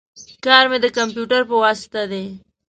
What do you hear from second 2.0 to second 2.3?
دی